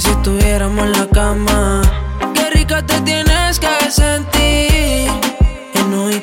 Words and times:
Si 0.00 0.08
estuviéramos 0.08 0.86
en 0.86 0.92
la 0.92 1.06
cama. 1.08 1.82
Qué 2.34 2.50
rica 2.50 2.84
te 2.84 3.00
tienes 3.02 3.58
que 3.58 3.90
sentir, 3.90 4.39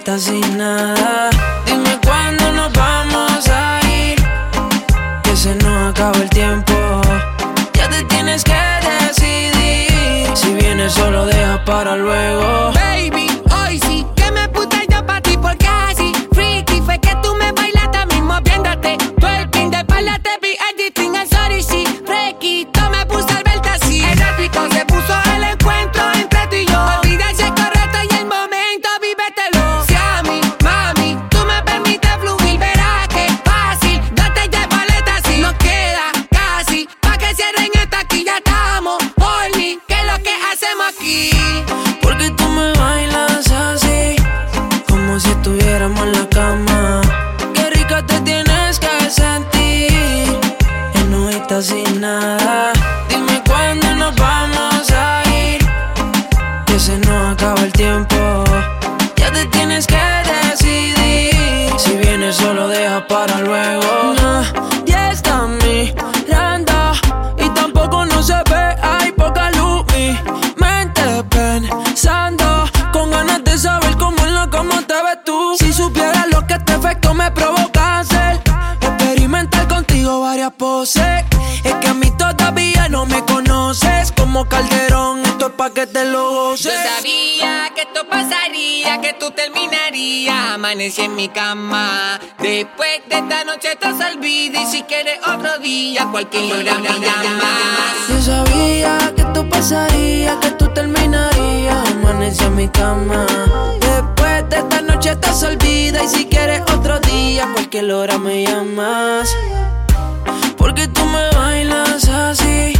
sin 0.05 0.57
nada. 0.57 1.29
Dime 1.65 1.99
cuándo 2.05 2.51
nos 2.53 2.71
vamos 2.73 3.49
a 3.49 3.79
ir, 3.89 4.15
que 5.23 5.35
se 5.35 5.55
nos 5.55 5.89
acaba 5.89 6.17
el 6.17 6.29
tiempo. 6.29 6.73
Ya 7.73 7.89
te 7.89 8.03
tienes 8.05 8.43
que 8.43 8.53
decidir, 8.89 10.29
si 10.35 10.53
vienes 10.53 10.93
solo 10.93 11.25
deja 11.25 11.63
para 11.65 11.95
luego. 11.95 12.71
Baby, 12.73 13.36
Amanecí 90.77 91.01
en 91.01 91.15
mi 91.15 91.27
cama. 91.27 92.19
Después 92.37 93.01
de 93.09 93.15
esta 93.15 93.43
noche 93.45 93.71
estás 93.71 93.95
olvida. 94.13 94.61
Y 94.61 94.67
si 94.67 94.83
quieres 94.83 95.17
otro 95.27 95.57
día, 95.57 96.07
cualquier 96.11 96.53
hora 96.53 96.77
me 96.77 96.89
llamas. 96.99 97.95
Yo 98.07 98.21
sabía 98.21 99.11
que 99.15 99.23
esto 99.23 99.49
pasaría, 99.49 100.39
que 100.39 100.51
tú 100.51 100.67
terminarías. 100.67 101.89
Amanecí 101.89 102.43
en 102.43 102.55
mi 102.55 102.67
cama. 102.67 103.25
Después 103.79 104.47
de 104.51 104.57
esta 104.57 104.81
noche 104.83 105.13
estás 105.13 105.41
olvida. 105.41 106.03
Y 106.03 106.07
si 106.09 106.25
quieres 106.27 106.61
otro 106.71 106.99
día, 106.99 107.49
cualquier 107.53 107.91
hora 107.91 108.19
me 108.19 108.45
llamas. 108.45 109.35
Porque 110.59 110.87
tú 110.89 111.03
me 111.05 111.27
bailas 111.35 112.07
así, 112.07 112.73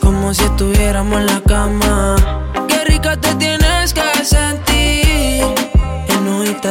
como 0.00 0.32
si 0.32 0.44
estuviéramos 0.44 1.18
en 1.18 1.26
la 1.26 1.40
cama. 1.40 2.14
Qué 2.68 2.84
rica 2.84 3.16
te 3.16 3.34
tienes 3.34 3.92
que 3.92 4.24
sentir, 4.24 4.73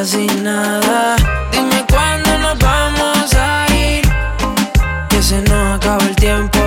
sin 0.04 0.44
nada. 0.44 1.16
Dime 1.52 1.86
cuándo 1.90 2.38
nos 2.40 2.58
vamos 2.60 3.34
a 3.36 3.66
ir, 3.74 4.02
que 5.10 5.22
se 5.22 5.42
nos 5.44 5.76
acaba 5.76 6.04
el 6.04 6.16
tiempo. 6.16 6.60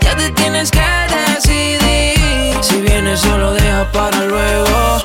Ya 0.00 0.16
te 0.16 0.30
tienes 0.30 0.70
que 0.70 0.80
decidir, 1.16 2.56
si 2.60 2.80
vienes 2.80 3.20
solo 3.20 3.52
deja 3.52 3.90
para 3.92 4.18
luego. 4.24 5.04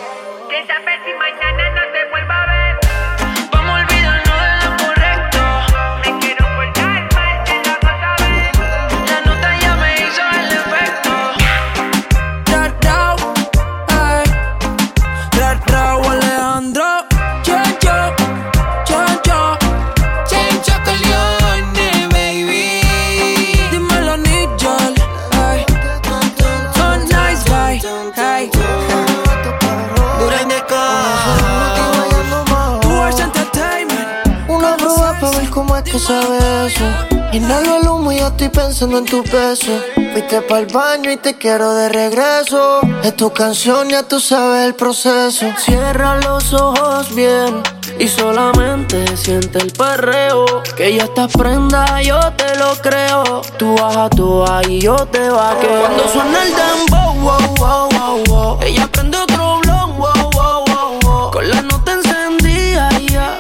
Ver 35.99 35.99
cómo 35.99 35.99
es 35.99 36.05
que 36.05 36.05
sabe 36.05 36.67
eso. 36.67 36.85
Inhalo 37.31 37.77
el 37.77 37.87
humo 37.87 38.11
y 38.11 38.17
ya 38.17 38.27
estoy 38.27 38.49
pensando 38.49 38.97
en 38.97 39.05
tu 39.05 39.23
peso. 39.23 39.71
Fuiste 40.13 40.41
para 40.41 40.61
el 40.61 40.65
baño 40.67 41.11
y 41.11 41.17
te 41.17 41.37
quiero 41.37 41.73
de 41.73 41.89
regreso. 41.89 42.81
Es 43.03 43.15
tu 43.15 43.31
canción, 43.31 43.89
ya 43.89 44.03
tú 44.03 44.19
sabes 44.19 44.65
el 44.65 44.75
proceso. 44.75 45.45
Cierra 45.57 46.19
los 46.21 46.53
ojos 46.53 47.13
bien 47.13 47.61
y 47.99 48.07
solamente 48.07 49.15
siente 49.15 49.59
el 49.59 49.71
perreo. 49.71 50.63
Que 50.75 50.95
ya 50.95 51.03
estás 51.03 51.31
prenda, 51.31 52.01
yo 52.01 52.19
te 52.33 52.57
lo 52.57 52.75
creo. 52.81 53.41
Tú 53.57 53.75
bajas 53.75 54.09
tú 54.11 54.43
y 54.67 54.81
yo 54.81 54.95
te 55.07 55.29
vaqueo. 55.29 55.81
Cuando 55.81 56.07
suena 56.09 56.43
el 56.43 56.53
dembow, 56.55 57.13
wow, 57.21 57.55
wow, 57.57 57.89
wow, 57.91 58.23
wow. 58.27 58.59
Ella 58.63 58.87
prende 58.91 59.17
otro 59.17 59.59
blon, 59.59 59.97
wow, 59.97 60.29
wow, 60.33 60.65
wow, 60.65 60.99
wow. 61.03 61.31
Con 61.31 61.49
la 61.49 61.61
nota 61.61 61.93
encendida, 61.93 62.89
ya. 62.99 63.39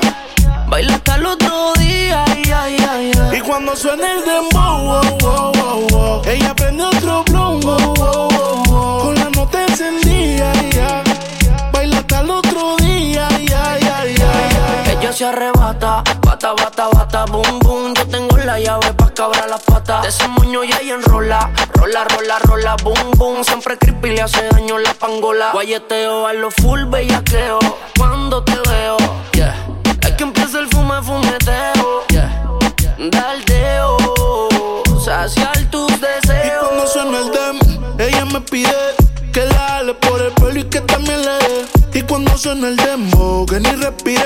Baila 0.67 0.95
hasta 0.95 1.15
el 1.15 1.25
se 15.19 15.25
arrebata, 15.25 16.01
bata, 16.21 16.53
bata, 16.53 16.87
bata, 16.93 17.25
boom, 17.25 17.59
boom. 17.59 17.93
Yo 17.93 18.07
tengo 18.07 18.37
la 18.37 18.57
llave 18.57 18.93
pa' 18.93 19.13
cabrar 19.13 19.49
las 19.49 19.61
patas. 19.63 20.03
De 20.03 20.07
ese 20.07 20.25
moño 20.29 20.63
ya 20.63 20.79
ella 20.81 20.95
enrola, 20.95 21.51
rola, 21.73 22.05
rola, 22.05 22.39
rola, 22.39 22.77
boom, 22.85 23.11
boom. 23.17 23.43
Siempre 23.43 23.77
creepy 23.77 24.11
le 24.11 24.21
hace 24.21 24.47
daño 24.47 24.77
la 24.77 24.93
pangola. 24.93 25.51
Guayeteo 25.51 26.25
a 26.25 26.31
lo 26.31 26.49
full 26.51 26.85
bellaqueo. 26.85 27.59
Cuando 27.97 28.41
te 28.45 28.53
veo, 28.69 28.95
yeah. 29.33 29.67
Es 30.03 30.11
que 30.11 30.23
empieza 30.23 30.57
el 30.59 30.69
fume, 30.69 31.03
fumeteo, 31.03 32.05
yeah. 32.07 32.45
Daldeo, 33.11 33.97
saciar 35.03 35.57
tus 35.69 35.91
Y 35.91 35.97
deseos. 35.97 36.63
cuando 36.65 36.87
suena 36.87 37.17
el 37.19 37.31
dem, 37.31 37.59
ella 37.99 38.23
me 38.23 38.39
pide 38.39 38.95
que 39.33 39.45
la 39.47 39.67
jale 39.67 39.95
por 39.95 40.21
el 40.21 40.31
pelo 40.31 40.57
y 40.61 40.63
que 40.63 40.79
también 40.79 41.21
le 41.23 41.33
dé. 41.33 41.65
Y 41.99 42.03
cuando 42.03 42.37
suena 42.37 42.69
el 42.69 42.77
demo, 42.77 43.45
que 43.45 43.59
ni 43.59 43.71
respire, 43.71 44.23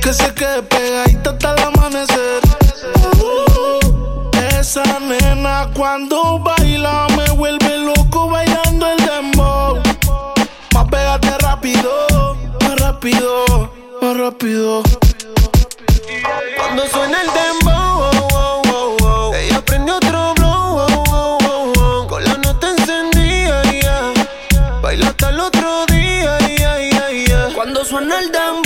que 0.00 0.12
se 0.12 0.32
quede 0.34 0.62
pegadita 0.62 1.30
hasta 1.30 1.52
el 1.54 1.58
amanecer. 1.64 2.40
Uh, 3.20 4.30
esa 4.58 4.82
nena 5.00 5.70
cuando 5.74 6.38
baila 6.38 7.06
me 7.16 7.30
vuelve 7.32 7.78
loco 7.78 8.28
bailando 8.28 8.86
el 8.88 8.96
dembow. 8.98 9.80
Más 10.74 10.84
pégate 10.90 11.38
rápido, 11.38 12.36
más 12.60 12.80
rápido, 12.80 13.70
más 14.02 14.16
rápido. 14.16 14.82
Cuando 16.56 16.86
suena 16.88 17.18
el 17.22 17.30
dembow, 17.38 19.34
ella 19.34 19.64
prende 19.64 19.92
otro 19.92 20.34
blow, 20.34 22.06
con 22.08 22.24
la 22.24 22.36
nota 22.38 22.70
encendida, 22.70 23.62
yeah. 23.62 24.12
baila 24.82 25.08
hasta 25.08 25.30
el 25.30 25.40
otro 25.40 25.86
día. 25.86 26.38
Cuando 27.54 27.84
suena 27.84 28.18
el 28.18 28.30
dembow, 28.32 28.65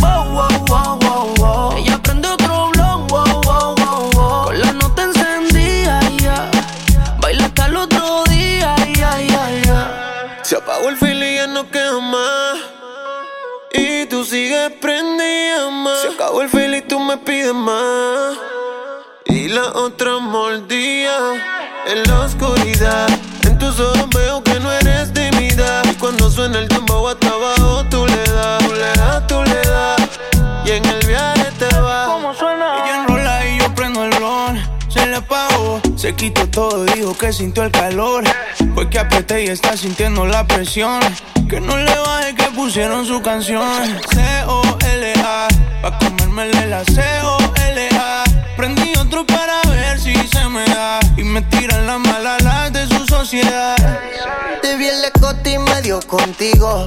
acabó 16.31 16.43
el 16.43 16.49
fil 16.49 16.75
y 16.77 16.83
tú 16.83 17.01
me 17.01 17.17
pides 17.17 17.53
más. 17.53 18.37
Y 19.27 19.49
la 19.49 19.73
otra 19.73 20.19
mordía 20.19 21.17
en 21.87 22.03
la 22.05 22.21
oscuridad. 22.21 23.09
En 23.43 23.59
tus 23.59 23.81
ojos 23.81 24.09
veo 24.15 24.43
que 24.45 24.61
no 24.61 24.71
eres 24.71 25.13
de 25.13 25.33
mi 25.33 25.49
edad. 25.49 25.83
Y 25.91 25.95
cuando 25.95 26.31
suena 26.31 26.61
el 26.61 26.69
dembow 26.69 27.09
hasta 27.09 27.29
abajo, 27.29 27.85
tú 27.91 28.07
le 28.07 28.33
das, 28.33 28.65
tú 28.65 28.73
le 28.75 28.93
das, 28.93 29.27
tú 29.27 29.43
le 29.43 29.71
das. 29.71 30.21
Y 30.67 30.71
en 30.71 30.85
el 30.85 31.07
viaje 31.07 31.40
se 36.01 36.15
quitó 36.15 36.49
todo, 36.49 36.83
dijo 36.87 37.15
que 37.15 37.31
sintió 37.31 37.63
el 37.63 37.71
calor. 37.71 38.25
Fue 38.75 38.89
que 38.89 38.99
apreté 38.99 39.45
y 39.45 39.49
está 39.49 39.77
sintiendo 39.77 40.25
la 40.25 40.47
presión. 40.47 40.99
Que 41.47 41.61
no 41.61 41.77
le 41.77 41.95
baje 41.95 42.35
que 42.35 42.45
pusieron 42.57 43.05
su 43.05 43.21
canción. 43.21 44.01
C-O-L-A, 44.11 45.49
pa' 45.83 45.99
comérmele 45.99 46.69
la 46.69 46.83
C-O-L-A. 46.85 48.25
Prendí 48.57 48.95
otro 48.99 49.27
para 49.27 49.61
ver 49.69 50.01
si 50.01 50.15
se 50.15 50.49
me 50.49 50.65
da. 50.65 51.01
Y 51.19 51.23
me 51.23 51.43
tiran 51.43 51.87
las 51.87 52.01
malas 52.01 52.73
de 52.73 52.87
su 52.87 53.05
sociedad. 53.05 53.77
Te 54.63 54.77
vi 54.79 54.89
en 54.89 55.03
la 55.03 55.09
escote 55.09 55.51
y 55.51 55.59
medio 55.59 56.01
contigo. 56.07 56.87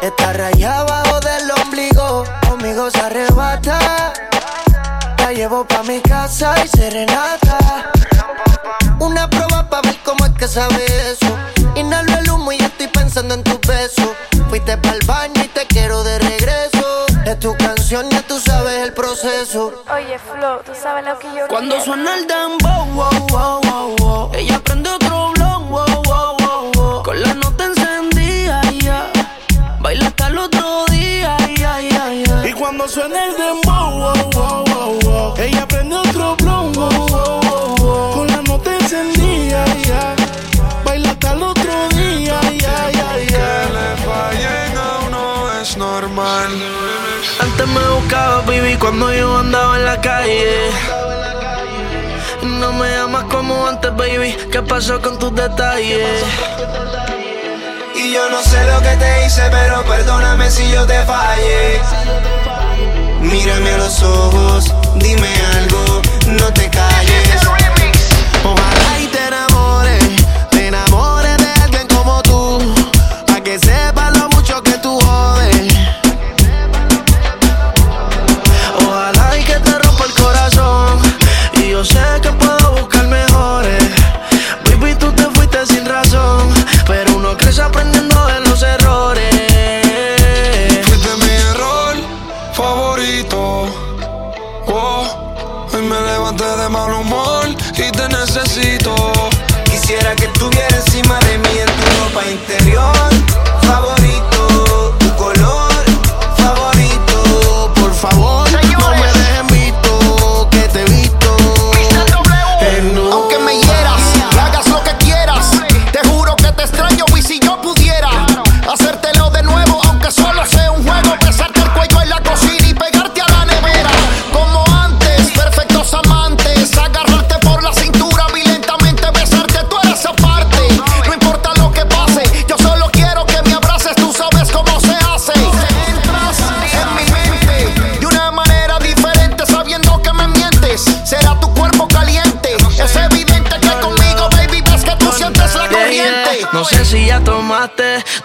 Está 0.00 0.34
rayada 0.34 0.82
abajo 0.82 1.18
del 1.18 1.50
ombligo. 1.64 2.24
Conmigo 2.48 2.88
se 2.92 3.00
arrebata. 3.00 4.12
La 5.18 5.32
llevo 5.32 5.66
pa' 5.66 5.82
mi 5.82 6.00
casa 6.00 6.54
y 6.64 6.68
serenata. 6.68 7.90
Una 9.02 9.28
prueba 9.28 9.68
pa' 9.68 9.80
ver 9.82 9.96
cómo 10.04 10.24
es 10.26 10.32
que 10.38 10.46
sabe 10.46 10.84
eso. 11.10 11.26
Inhalo 11.74 12.16
el 12.18 12.30
humo 12.30 12.52
y 12.52 12.56
estoy 12.58 12.86
pensando 12.86 13.34
en 13.34 13.42
tu 13.42 13.58
beso. 13.66 14.14
Fuiste 14.48 14.76
pa'l 14.78 15.00
baño 15.06 15.42
y 15.44 15.48
te 15.48 15.66
quiero 15.66 16.04
de 16.04 16.20
regreso. 16.20 17.06
Es 17.26 17.36
tu 17.40 17.56
canción, 17.56 18.08
ya 18.10 18.22
tú 18.22 18.38
sabes 18.38 18.78
el 18.86 18.92
proceso. 18.92 19.82
Oye, 19.92 20.18
Flo, 20.20 20.60
tú 20.64 20.72
sabes 20.80 21.04
lo 21.04 21.18
que 21.18 21.26
yo 21.36 21.48
Cuando 21.48 21.74
quiero? 21.76 21.84
suena 21.84 22.14
el 22.14 22.26
dembow, 22.28 22.84
wow, 22.94 23.26
wow, 23.30 23.60
wow, 23.64 23.96
wow. 23.98 24.30
ella 24.34 24.60
prende 24.60 24.88
otro 24.90 25.32
blow, 25.32 25.60
wow, 25.64 26.02
wow, 26.04 26.36
wow, 26.38 26.72
wow. 26.74 27.02
con 27.02 27.20
la 27.22 27.34
nota 27.34 27.64
encendida, 27.64 28.60
yeah. 28.70 29.10
baila 29.80 30.06
hasta 30.06 30.26
el 30.28 30.38
otro 30.38 30.84
día, 30.90 31.36
yeah, 31.56 31.80
yeah, 31.80 32.12
yeah. 32.12 32.48
Y 32.48 32.52
cuando 32.52 32.86
suena 32.88 33.24
el 33.26 33.36
dembow, 33.36 33.90
wow, 33.98 34.30
wow, 34.34 34.64
wow, 34.66 34.98
wow. 35.04 35.34
ella 35.38 35.66
prende 35.66 35.96
otro 35.96 36.36
baila 40.84 41.10
hasta 41.10 41.32
el 41.32 41.42
otro 41.42 41.88
día, 41.90 42.40
ya. 42.58 43.16
le 43.76 43.96
fallen 44.04 44.76
a 44.76 45.06
uno 45.06 45.60
es 45.60 45.76
normal. 45.76 46.50
Antes 47.40 47.66
me 47.66 47.88
buscaba, 47.96 48.40
baby, 48.42 48.76
cuando 48.78 49.12
yo 49.12 49.38
andaba 49.38 49.76
en 49.76 49.84
la 49.84 50.00
calle. 50.00 50.70
No 52.42 52.72
me 52.72 52.90
llamas 52.90 53.24
como 53.24 53.66
antes, 53.66 53.94
baby. 53.96 54.36
¿Qué 54.50 54.62
pasó 54.62 55.00
con 55.00 55.18
tus 55.18 55.34
detalles? 55.34 56.22
Y 57.94 58.12
yo 58.12 58.30
no 58.30 58.42
sé 58.42 58.64
lo 58.66 58.80
que 58.80 58.96
te 58.96 59.26
hice, 59.26 59.42
pero 59.50 59.82
perdóname 59.84 60.50
si 60.50 60.70
yo 60.70 60.86
te 60.86 60.98
fallé. 61.04 61.80
Mírame 63.20 63.70
a 63.70 63.78
los 63.78 64.02
ojos, 64.02 64.74
dime 64.96 65.32
algo, 65.56 66.02
no 66.26 66.52
te 66.52 66.68
calles. 66.68 67.61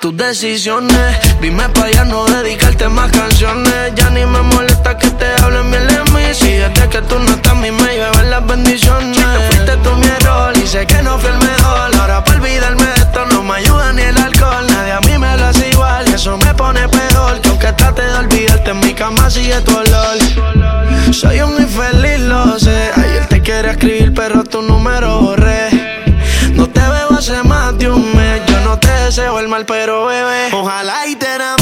Tus 0.08 0.16
decisiones. 0.16 1.18
Dime 1.42 1.68
para 1.70 1.92
ya 1.92 2.06
no 2.06 2.26
dedicarte 2.26 2.88
más 2.88 3.12
canciones. 3.12 3.94
Ya 3.96 4.10
ni 4.10 4.26
me 4.26 4.42
molesta 4.42 4.98
que 4.98 5.10
te 5.10 5.26
hablen 5.44 5.70
bien 5.70 5.86
de 5.88 6.00
mí. 6.12 6.34
Si 6.34 6.52
desde 6.54 6.88
que 6.90 7.02
tú 7.02 7.20
no 7.20 7.32
estás, 7.32 7.52
a 7.52 7.56
mí 7.56 7.72
me 7.72 7.94
llevan 7.94 8.30
las 8.30 8.46
bendiciones. 8.46 9.18
Fuiste 9.50 9.76
tú 9.84 9.92
mi 9.96 10.08
error 10.08 10.54
y 10.58 10.66
sé 10.66 10.86
que 10.86 11.02
no 11.02 11.18
fui 11.20 11.30
el 11.30 11.38
mejor. 11.40 11.96
Ahora 12.00 12.24
para 12.24 12.38
olvidarme 12.38 12.86
de 12.86 12.94
esto 12.96 13.26
no 13.32 13.44
me 13.44 13.56
ayuda 13.56 13.92
ni 13.94 14.04
el 14.04 14.18
alcohol. 14.18 14.66
Nadie 14.70 14.94
a 14.94 15.02
mí 15.02 15.18
me 15.18 15.38
lo 15.38 15.46
hace 15.46 15.70
igual 15.70 16.08
eso 16.14 16.38
me 16.38 16.54
pone 16.54 16.88
peor. 16.88 17.42
Que 17.42 17.50
aunque 17.50 17.74
trate 17.74 18.02
de 18.02 18.14
olvidarte, 18.14 18.72
en 18.72 18.80
mi 18.80 18.94
cama 18.94 19.30
sigue 19.30 19.60
tu 19.62 19.72
olor. 19.76 19.87
Deseo 29.18 29.40
el 29.40 29.48
mal, 29.48 29.66
pero 29.66 30.06
bebé. 30.06 30.50
Ojalá 30.54 31.08
y 31.08 31.16
te 31.16 31.26
enamores, 31.26 31.57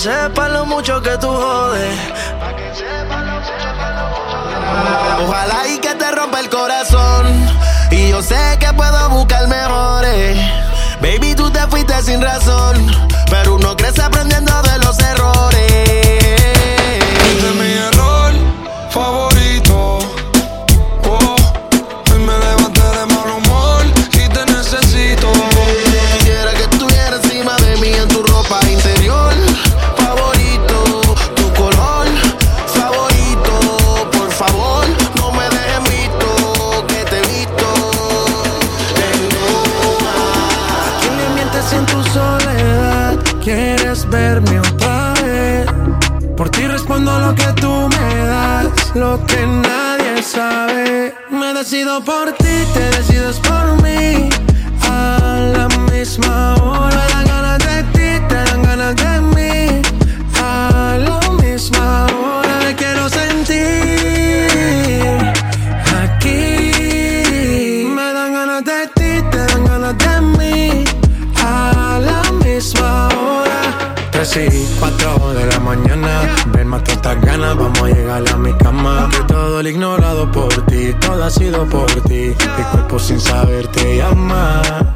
sepan 0.00 0.54
lo 0.54 0.64
mucho 0.64 1.02
que 1.02 1.16
tú 1.18 1.28
jodes. 1.28 1.94
Lo 2.40 2.46
mucho, 2.46 2.84
mucho. 5.18 5.24
Ojalá 5.26 5.68
y 5.68 5.78
que 5.78 5.94
te 5.94 6.10
rompa 6.12 6.40
el 6.40 6.48
corazón. 6.48 7.26
Y 7.90 8.08
yo 8.08 8.22
sé 8.22 8.56
que 8.58 8.72
puedo 8.72 9.10
buscar 9.10 9.46
mejores. 9.46 10.38
Baby, 11.02 11.34
tú 11.34 11.50
te 11.50 11.60
fuiste 11.66 12.02
sin 12.02 12.22
razón. 12.22 12.90
Pero 13.28 13.56
uno 13.56 13.76
crece 13.76 14.00
aprendiendo 14.00 14.62
de 14.62 14.78
los 14.78 14.99
sido 51.70 52.04
por 52.04 52.32
ti, 52.32 52.66
te 52.74 52.80
deseo 52.96 53.09
ha 81.30 81.32
sido 81.32 81.68
por 81.68 81.86
ti. 82.02 82.34
Mi 82.56 82.64
cuerpo 82.72 82.98
sin 82.98 83.20
saber 83.20 83.68
te 83.68 83.98
llama 83.98 84.89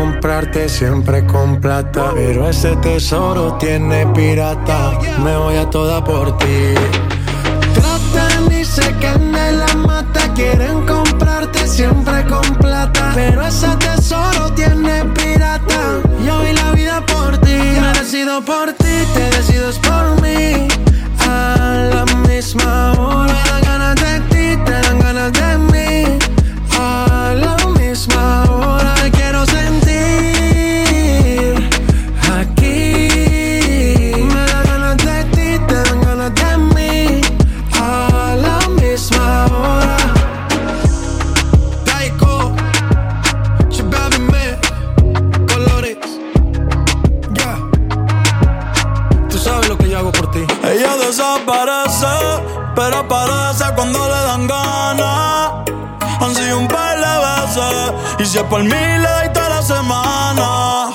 comprarte 0.00 0.66
siempre 0.70 1.26
con 1.26 1.60
plata. 1.60 2.12
Pero 2.14 2.48
ese 2.48 2.74
tesoro 2.76 3.58
tiene 3.58 4.06
pirata. 4.06 4.98
Me 5.22 5.36
voy 5.36 5.56
a 5.56 5.68
toda 5.68 6.02
por 6.02 6.38
ti. 6.38 6.74
Tratan 7.74 8.50
y 8.50 8.64
se 8.64 8.94
quedan 8.94 9.34
en 9.34 9.58
la 9.58 9.74
mata. 9.74 10.32
Quieren 10.34 10.86
comprarte 10.86 11.66
siempre 11.66 12.24
con 12.24 12.46
plata. 12.56 13.12
Pero 13.14 13.46
ese 13.46 13.68
tesoro 13.76 14.50
tiene 14.54 15.04
pirata. 15.16 15.80
Yo 16.24 16.40
vi 16.40 16.52
la 16.54 16.70
vida 16.72 17.04
por 17.04 17.36
ti. 17.38 17.58
Me 17.82 17.92
decido 17.98 18.42
por 18.42 18.72
ti, 18.72 18.96
te 19.14 19.24
decides 19.36 19.78
por 19.80 20.22
mí. 20.22 20.66
A 21.28 21.90
la 21.92 22.04
misma 22.26 22.94
hora. 22.98 23.09
Dice 58.32 58.44
por 58.44 58.62
miles 58.62 59.10
y 59.26 59.32
toda 59.32 59.48
la 59.48 59.60
semana. 59.60 60.90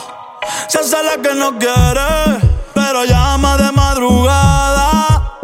Se 0.69 0.79
hace 0.79 1.03
la 1.03 1.21
que 1.21 1.35
no 1.35 1.57
quiere, 1.57 2.39
pero 2.73 3.03
llama 3.03 3.57
de 3.57 3.73
madrugada. 3.73 5.37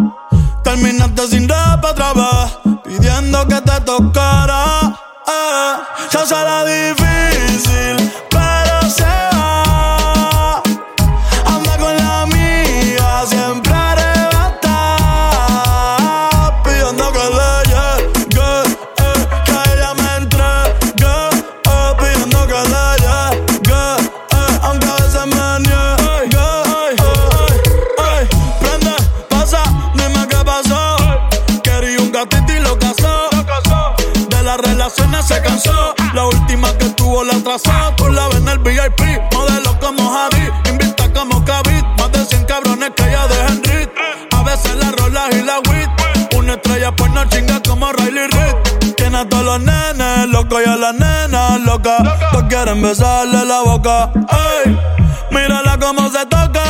Terminaste 0.63 1.27
sin 1.27 1.49
rap 1.49 1.83
otra 1.83 2.13
vez, 2.13 2.79
pidiendo 2.85 3.45
que 3.45 3.59
te 3.59 3.81
tocara. 3.81 4.97
Eh, 5.27 5.75
se 6.09 6.17
hace 6.17 6.33
la 6.33 6.63
difícil. 6.63 7.10
Se 35.23 35.41
cansó. 35.41 35.93
La 36.13 36.25
última 36.25 36.75
que 36.77 36.89
tuvo 36.89 37.23
la 37.23 37.33
atrasó. 37.33 37.71
Tú 37.95 38.09
la 38.09 38.27
ves 38.27 38.37
en 38.37 38.47
el 38.47 38.59
VIP, 38.59 39.01
modelo 39.33 39.79
como 39.79 40.11
Javi, 40.11 40.49
invita 40.69 41.11
como 41.13 41.43
Kavit. 41.45 41.85
Más 41.97 42.11
de 42.11 42.25
100 42.25 42.45
cabrones 42.45 42.91
que 42.95 43.03
ella 43.07 43.27
de 43.27 43.35
Henry. 43.47 43.89
A 44.31 44.43
veces 44.43 44.75
la 44.75 44.91
rola 44.91 45.27
y 45.31 45.41
la 45.43 45.59
wit. 45.59 45.89
Una 46.35 46.53
estrella 46.53 46.91
pues 46.95 47.11
no 47.11 47.23
chinga 47.25 47.61
como 47.67 47.91
Riley 47.91 48.27
Reid. 48.27 48.93
Tiene 48.95 49.17
a 49.17 49.29
todos 49.29 49.45
los 49.45 49.61
nenes 49.61 50.27
locos 50.29 50.61
y 50.65 50.69
a 50.69 50.75
las 50.75 50.93
nenas 50.95 51.61
locas. 51.61 52.01
Todos 52.31 52.45
quieren 52.49 52.81
besarle 52.81 53.45
la 53.45 53.61
boca. 53.61 54.11
Ey, 54.65 54.77
mírala 55.31 55.77
cómo 55.79 56.09
se 56.09 56.25
toca. 56.25 56.61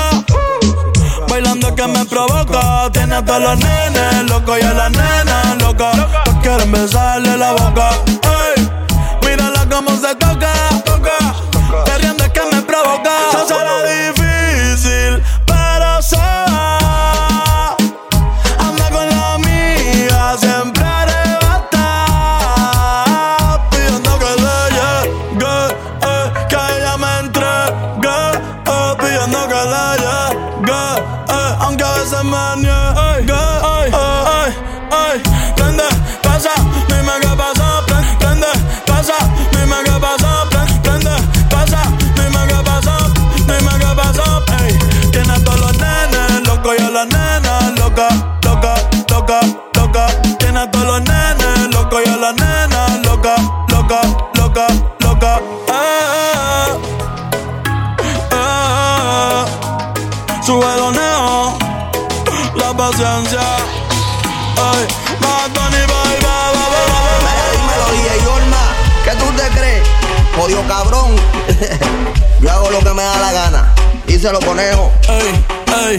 Que 1.82 1.88
me 1.88 2.06
provoca. 2.06 2.92
Tiene 2.92 3.16
a 3.16 3.26
todos 3.26 3.42
los 3.42 3.58
nenes 3.58 4.30
locos 4.30 4.60
y 4.62 4.64
a 4.64 4.72
las 4.72 4.92
nenas 4.92 5.58
locas. 5.64 5.96
Todos 5.96 6.38
quieren 6.44 6.72
besarle 6.72 7.36
la 7.36 7.54
boca. 7.54 7.90
Ey, 8.56 8.70
mírala 9.26 9.68
cómo 9.68 9.90
se 9.98 10.14
toca. 10.14 10.41
Sube 60.52 60.66
los 60.76 60.92
neos, 60.92 61.54
la 62.56 62.76
paciencia. 62.76 63.40
Ay, 64.58 64.86
Bad 65.22 65.50
Bunny, 65.56 65.78
bye, 65.78 66.18
bye, 66.20 66.52
bye, 66.52 66.68
bye, 66.74 67.20
bye. 67.24 67.52
Dímelo, 67.56 67.86
DJ 67.94 68.26
Yorma, 68.26 68.64
¿qué 69.06 69.12
tú 69.12 69.32
te 69.38 69.48
crees? 69.58 69.88
Jodido 70.36 70.62
cabrón. 70.68 71.16
Yo 72.42 72.52
hago 72.52 72.70
lo 72.70 72.80
que 72.80 72.94
me 72.94 73.02
da 73.02 73.18
la 73.20 73.32
gana. 73.32 73.74
Díselo, 74.06 74.42
conejo. 74.42 74.92
Ey, 75.08 75.46
ey. 75.88 75.98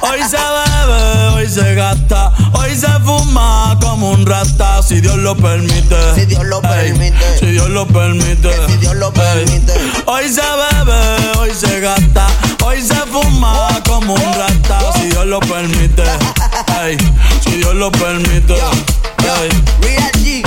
Hoy 0.00 0.22
se 0.28 0.38
bebe, 0.38 1.28
hoy 1.36 1.48
se 1.48 1.74
gasta, 1.76 2.32
hoy 2.52 2.74
se 2.74 2.88
fuma 3.04 3.78
como 3.80 4.10
un 4.10 4.26
rata, 4.26 4.82
si 4.82 5.00
Dios 5.00 5.18
lo 5.18 5.36
permite. 5.36 5.96
Si 6.16 6.26
Dios 6.26 6.42
lo 6.44 6.56
Ey, 6.64 6.90
permite. 6.90 7.38
si 7.38 7.46
Dios 7.46 7.70
lo 7.70 7.86
permite. 7.86 8.48
Que 8.50 8.66
si 8.72 8.76
Dios 8.78 8.96
lo 8.96 9.12
permite. 9.12 9.72
Hoy 10.06 10.28
se 10.28 10.40
bebe, 10.42 11.38
hoy 11.38 11.50
se 11.54 11.78
gasta, 11.80 12.26
hoy 12.64 12.82
se 12.82 12.94
fuma 12.94 13.68
como 13.86 14.14
un 14.14 14.34
rata, 14.34 14.92
si 14.94 15.08
Dios 15.08 15.26
lo 15.26 15.40
permite. 15.40 16.02
Ey, 16.82 16.96
si 17.42 17.56
Dios 17.56 17.74
lo 17.74 17.90
permite. 17.92 18.54
Ey. 18.54 19.50
Real 19.80 20.12
G, 20.12 20.42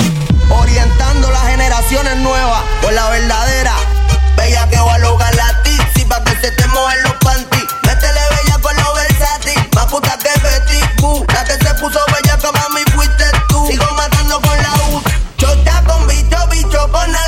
orientando 0.50 1.30
las 1.30 1.46
generaciones 1.46 2.16
nuevas 2.16 2.62
por 2.82 2.92
la 2.92 3.08
verdadera. 3.10 3.74
Bella 4.36 4.68
que 4.68 4.78
va 4.78 4.94
a 4.94 4.98
lograr 4.98 5.34
la 5.34 5.62
tizi 5.62 6.04
pa' 6.04 6.22
que 6.24 6.32
se 6.40 6.50
te 6.52 6.66
mojen 6.68 7.02
los 7.02 7.14
panties. 7.14 7.66
Métele 7.84 8.20
bella 8.30 8.58
con 8.60 8.76
los 8.76 8.94
versátil, 8.94 9.68
más 9.74 9.86
puta 9.86 10.18
que 10.18 10.30
Betty 10.40 10.80
Boo. 11.00 11.24
La 11.32 11.44
que 11.44 11.52
se 11.52 11.74
puso 11.74 12.00
bella 12.12 12.36
que 12.38 12.52
mami 12.52 12.82
fuiste 12.94 13.24
tú. 13.48 13.66
Sigo 13.68 13.86
matando 13.96 14.40
con 14.40 14.56
la 14.56 14.72
U. 14.90 15.02
Chota 15.36 15.82
con 15.86 16.06
bicho, 16.06 16.46
bicho 16.50 16.88
con 16.92 17.14
alga. 17.14 17.27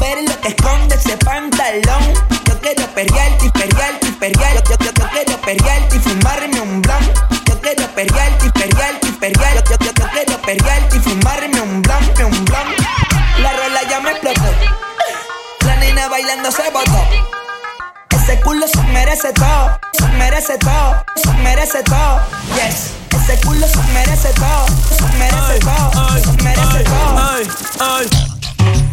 Ver 0.00 0.18
lo 0.28 0.40
que 0.40 0.48
esconde 0.48 0.94
ese 0.94 1.16
pantalón. 1.18 2.14
Yo 2.44 2.60
quiero 2.60 2.86
perrearte 2.94 3.46
y 3.46 3.50
perrearte 3.50 4.08
y 4.08 4.12
perrear. 4.12 4.54
Yo, 4.64 4.76
yo, 4.78 4.92
yo, 4.92 5.08
quiero 5.10 5.40
perrearte 5.40 5.96
y 5.96 5.98
fumarme 5.98 6.60
un 6.60 6.82
blon. 6.82 7.12
Yo 7.46 7.60
quiero 7.60 7.86
perrearte 7.94 8.46
y 8.46 8.50
perrearte 8.50 9.08
y 9.08 9.12
perrear. 9.12 9.64
Yo, 9.64 9.76
yo, 9.80 9.92
yo, 9.92 10.08
quiero 10.12 10.42
perrearte 10.42 10.96
y 10.96 11.00
fumarme 11.00 11.60
un 11.60 11.82
blon, 11.82 12.04
un 12.26 12.44
blon. 12.44 12.68
La 13.42 13.52
rola 13.52 13.82
ya 13.88 14.00
me 14.00 14.10
explotó. 14.10 14.42
La 15.66 15.76
nena 15.76 16.08
bailando 16.08 16.50
se 16.50 16.70
botó. 16.70 17.02
Ese 18.10 18.40
culo 18.40 18.66
se 18.68 18.82
merece 18.92 19.32
todo, 19.32 19.78
se 19.92 20.06
merece 20.08 20.58
todo, 20.58 21.04
se 21.16 21.32
merece 21.42 21.82
todo. 21.82 22.20
Yes, 22.54 22.90
ese 23.10 23.40
culo 23.46 23.66
se 23.66 23.82
merece 23.94 24.28
todo, 24.34 24.66
se 24.96 25.04
merece 25.18 25.58
todo, 25.60 26.18
se 26.18 26.42
merece 26.42 26.84
todo. 26.84 28.37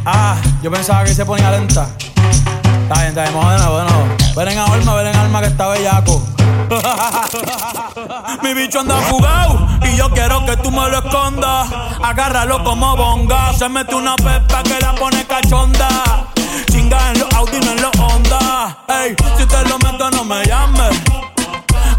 Ah, 0.06 0.36
yo 0.62 0.72
pensaba 0.72 1.04
que 1.04 1.14
se 1.14 1.26
ponía 1.26 1.52
lenta. 1.52 1.88
Está 1.98 3.02
bien, 3.02 3.08
está 3.08 3.24
bien, 3.24 3.34
vamos 3.34 3.54
de. 3.54 4.36
Ven 4.36 4.48
en 4.50 4.60
alma, 4.60 4.96
ven 4.96 5.08
en 5.08 5.16
alma 5.16 5.42
que 5.42 5.48
está 5.48 5.68
bellaco. 5.70 6.22
Mi 8.44 8.54
bicho 8.54 8.80
anda 8.80 8.96
fugado 8.98 9.68
y 9.84 9.96
yo 9.96 10.10
quiero 10.12 10.46
que 10.46 10.58
tú 10.58 10.72
me 10.72 10.90
lo 10.90 11.00
escondas. 11.00 11.70
Agárralo 12.04 12.64
como 12.64 12.96
bonga. 12.96 13.54
Se 13.54 13.70
mete 13.70 13.96
una 13.96 14.16
pepa 14.16 14.62
que 14.64 14.80
la 14.80 14.94
pone 14.94 15.26
cachonda. 15.26 16.28
Chinga 16.72 17.12
en 17.12 17.20
los 17.20 17.34
Audi, 17.34 17.60
no 17.60 17.72
en 17.72 17.82
los 17.82 17.92
Honda. 17.98 18.78
Ey, 18.88 19.16
si 19.38 19.46
te 19.46 19.70
lo 19.70 19.80
meto, 19.80 20.12
no 20.12 20.24
me 20.24 20.46
llames. 20.46 21.00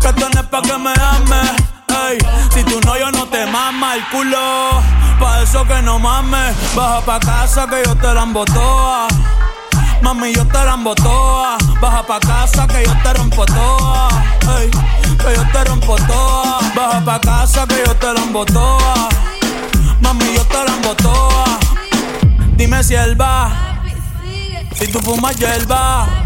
Que 0.01 0.13
pa' 0.43 0.63
que 0.63 0.79
me 0.79 0.91
ames. 0.91 1.51
Ey, 1.89 2.19
si 2.53 2.63
tú 2.65 2.81
no, 2.85 2.97
yo 2.99 3.11
no 3.11 3.27
te 3.27 3.47
mama 3.47 3.95
el 3.95 4.09
culo. 4.09 4.83
Pa' 5.19 5.43
eso 5.43 5.65
que 5.65 5.83
no 5.83 5.99
mames. 5.99 6.55
Baja 6.75 7.01
pa' 7.01 7.21
casa 7.21 7.67
que 7.67 7.83
yo 7.85 7.95
te 7.97 8.13
la 8.15 8.23
embotoa. 8.23 9.09
Mami, 10.03 10.33
yo 10.35 10.47
te 10.47 10.65
la 10.65 10.75
embotoa. 10.75 11.57
Baja 11.81 12.03
pa' 12.07 12.21
casa 12.21 12.67
que 12.67 12.85
yo 12.85 12.93
te 13.03 13.13
rompo 13.15 13.47
toa. 13.47 14.09
Que 15.19 15.35
yo 15.35 15.45
te 15.53 15.65
rompo 15.65 15.97
toa. 15.97 16.61
Baja 16.75 17.05
pa' 17.05 17.21
casa 17.21 17.67
que 17.67 17.83
yo 17.87 17.95
te 17.97 18.13
la 18.13 18.21
embotoa. 18.21 19.09
Mami, 20.01 20.35
yo 20.35 20.45
te 20.45 20.65
la 20.65 20.75
embotoa. 20.77 21.59
Dime 22.57 22.83
si 22.83 22.95
él 22.95 23.21
va. 23.21 23.51
Si 24.75 24.87
tú 24.89 25.01
fumas 25.01 25.37
hierba. 25.37 26.07
Yeah, 26.07 26.26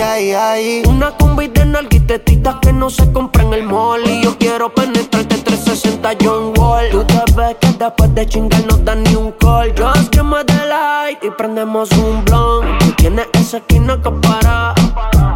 Una 0.00 1.10
combi 1.18 1.48
de 1.48 1.66
nalguitetitas 1.66 2.56
que 2.62 2.72
no 2.72 2.88
se 2.88 3.12
compra 3.12 3.42
en 3.42 3.52
el 3.52 3.64
mall. 3.64 4.00
Y 4.08 4.22
yo 4.22 4.38
quiero 4.38 4.72
penetrarte 4.72 5.36
360 5.36 6.16
John 6.22 6.54
Wall. 6.56 6.88
Tú 6.90 7.04
te 7.04 7.22
ves 7.36 7.56
que 7.60 7.68
después 7.78 8.14
de 8.14 8.26
chingar 8.26 8.64
no 8.64 8.78
dan 8.78 9.02
ni 9.02 9.14
un 9.14 9.32
call. 9.32 9.74
Just 9.76 10.10
give 10.10 10.22
me 10.22 10.42
the 10.44 10.66
light 10.66 11.22
y 11.22 11.28
prendemos 11.28 11.90
un 11.92 12.24
blunt. 12.24 12.96
Tienes 12.96 13.26
esa 13.34 13.58
esquina 13.58 14.00
que 14.02 14.10
para. 14.10 14.74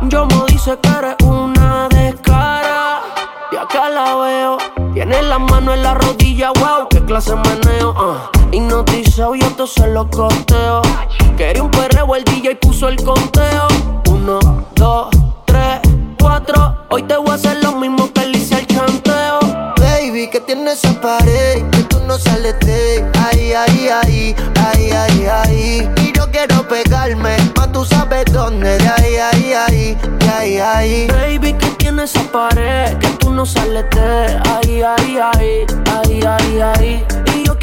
Yo 0.08 0.24
me 0.24 0.46
dice 0.48 0.78
que 0.82 0.88
eres 0.88 1.16
una 1.22 1.86
descara. 1.90 3.02
Y 3.52 3.56
acá 3.56 3.90
la 3.90 4.14
veo. 4.14 4.56
Tiene 4.94 5.20
la 5.24 5.38
mano 5.38 5.74
en 5.74 5.82
la 5.82 5.92
rodilla, 5.92 6.52
wow, 6.52 6.88
qué 6.88 7.04
clase 7.04 7.32
de 7.32 7.36
meneo. 7.36 7.90
Uh. 7.90 8.50
Hipnotizado 8.50 9.34
y 9.34 9.40
esto 9.40 9.66
se 9.66 9.86
lo 9.88 10.08
costeo. 10.08 10.80
Quería 11.36 11.62
un 11.62 11.70
perreo, 11.70 12.16
el 12.16 12.24
DJ 12.24 12.56
puso 12.56 12.88
el 12.88 12.96
conteo. 13.04 13.68
Uno, 14.26 14.64
dos, 14.74 15.08
tres, 15.44 15.80
cuatro. 16.18 16.86
Hoy 16.88 17.02
te 17.02 17.14
voy 17.14 17.28
a 17.28 17.34
hacer 17.34 17.62
lo 17.62 17.72
mismo 17.72 18.10
que 18.10 18.24
le 18.24 18.38
hice 18.38 18.54
al 18.54 18.66
chanteo. 18.66 19.38
Baby, 19.76 20.28
que 20.28 20.40
tienes 20.40 20.82
esa 20.82 20.98
pared, 20.98 21.68
que 21.70 21.82
tú 21.82 22.00
no 22.06 22.16
sales 22.16 22.58
de 22.60 23.04
ahí, 23.20 23.52
ahí, 23.52 23.88
ahí, 23.90 24.34
ahí, 24.64 24.90
ahí, 24.92 25.26
ahí. 25.26 25.90
Y 25.98 26.12
yo 26.16 26.30
quiero 26.30 26.66
pegarme, 26.66 27.36
más 27.54 27.70
tú 27.70 27.84
sabes 27.84 28.24
dónde, 28.32 28.78
de 28.78 28.88
ahí, 28.88 29.16
ahí, 29.16 29.52
ahí, 29.52 29.98
de 30.20 30.28
ahí, 30.30 30.58
ahí. 30.58 31.06
Baby, 31.08 31.52
que 31.52 31.66
tienes 31.76 32.14
esa 32.14 32.24
pared, 32.32 32.96
que 32.96 33.08
tú 33.18 33.30
no 33.30 33.44
sales 33.44 33.84
de 33.90 34.40
ahí, 34.48 34.80
ahí, 34.80 35.18
ahí, 35.18 35.66
ahí, 35.92 36.22
ahí, 36.22 36.60
ahí. 36.62 37.33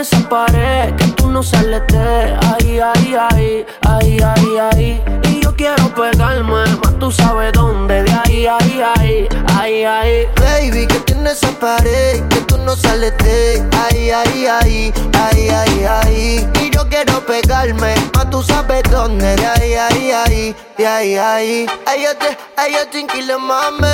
esa 0.00 0.28
pared, 0.30 0.94
que 0.96 1.08
tú 1.08 1.30
no 1.30 1.42
sales 1.42 1.82
de 1.88 1.98
ahí, 1.98 2.80
ahí, 2.80 3.14
ahí, 3.14 3.66
ahí, 3.86 4.18
ahí, 4.18 4.58
ahí. 4.72 5.02
Y 5.28 5.42
yo 5.42 5.54
quiero 5.54 5.94
pegarme, 5.94 6.64
más 6.82 6.98
tú 6.98 7.12
sabes 7.12 7.52
dónde, 7.52 8.04
de 8.04 8.10
ahí, 8.10 8.46
ahí, 8.46 8.80
ahí, 8.82 9.28
ahí, 9.54 9.84
ahí. 9.84 10.26
Baby, 10.36 10.86
que 10.86 11.00
tienes 11.00 11.34
esa 11.34 11.50
pared, 11.60 12.26
que 12.28 12.40
tú 12.42 12.56
no 12.58 12.74
sales 12.76 13.12
de 13.18 13.62
ahí, 13.78 14.10
ahí, 14.10 14.46
ahí, 14.46 14.92
ahí, 15.18 15.48
ahí, 15.48 15.84
ahí. 15.84 16.48
Y 16.62 16.70
yo 16.70 16.88
quiero 16.88 17.20
pegarme, 17.26 17.94
más 18.14 18.30
tú 18.30 18.42
sabes 18.42 18.82
dónde, 18.90 19.36
de 19.36 19.46
ahí, 19.46 19.74
ahí, 19.74 20.12
ahí, 20.12 20.56
de 20.78 20.86
ahí, 20.86 21.16
ahí. 21.16 21.66
Ay, 21.86 22.04
yo 22.04 22.16
te, 22.16 22.38
ay, 22.56 22.72
yo 22.72 22.88
te 22.88 23.00
inquilo, 23.00 23.38
mami. 23.38 23.86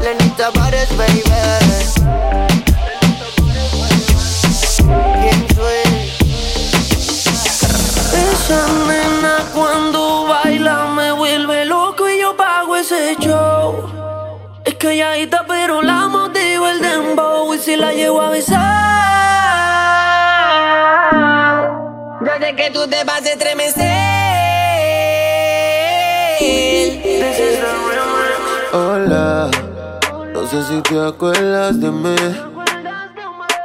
Lenita 0.00 0.50
Pares, 0.52 0.88
baby. 0.96 2.03
Esa 8.46 8.66
nena 8.86 9.38
cuando 9.54 10.26
baila 10.26 10.88
me 10.94 11.12
vuelve 11.12 11.64
loco 11.64 12.06
y 12.10 12.20
yo 12.20 12.36
pago 12.36 12.76
ese 12.76 13.16
show. 13.18 13.90
Es 14.66 14.74
que 14.74 14.92
ella 14.92 15.16
está 15.16 15.46
pero 15.48 15.80
la 15.80 16.08
motivo 16.08 16.68
el 16.68 16.78
dembow 16.78 17.54
y 17.54 17.58
si 17.58 17.74
la 17.74 17.94
llevo 17.94 18.20
a 18.20 18.28
besar. 18.28 18.60
Yo 22.20 22.32
sé 22.38 22.54
que 22.54 22.70
tú 22.70 22.86
te 22.86 23.02
vas 23.04 23.24
a 23.24 23.30
estremecer. 23.30 23.90
Hola, 28.74 29.48
no 30.34 30.46
sé 30.46 30.62
si 30.64 30.82
te 30.82 31.00
acuerdas 31.00 31.80
de 31.80 31.90
mí. 31.90 32.14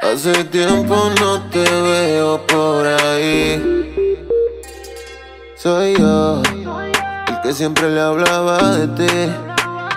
Hace 0.02 0.46
tiempo 0.46 0.96
no 1.20 1.42
te 1.50 1.70
veo 1.70 2.48
por 2.48 2.88
ahí. 2.88 3.99
Soy 5.62 5.94
yo, 5.98 6.42
el 7.28 7.42
que 7.44 7.52
siempre 7.52 7.90
le 7.90 8.00
hablaba 8.00 8.78
de 8.78 8.88
ti. 8.88 9.30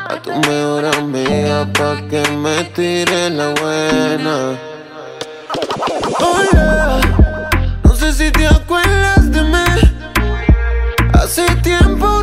A 0.09 0.21
tu 0.21 0.33
mejor 0.33 0.87
amiga 0.87 1.69
pa' 1.73 2.03
que 2.11 2.21
me 2.31 2.65
tire 2.75 3.31
la 3.31 3.55
buena. 3.61 4.59
Hola, 6.19 7.01
no 7.85 7.95
sé 7.95 8.13
si 8.13 8.33
te 8.33 8.49
acuerdas 8.49 9.31
de 9.31 9.43
mí. 9.45 9.65
Hace 11.15 11.47
tiempo 11.63 12.22